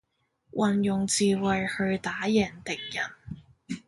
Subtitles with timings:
[0.53, 3.05] 運用智慧去打贏敵人